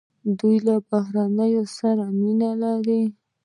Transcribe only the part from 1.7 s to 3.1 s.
سره مینه لري.